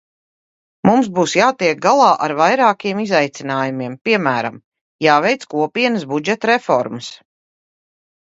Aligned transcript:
Mums 0.89 1.09
būs 1.17 1.33
jātiek 1.39 1.81
galā 1.85 2.07
ar 2.27 2.33
vairākiem 2.39 3.01
izaicinājumiem, 3.03 3.99
piemēram, 4.09 4.57
jāveic 5.09 5.45
Kopienas 5.53 6.07
budžeta 6.15 6.51
reformas. 6.53 7.11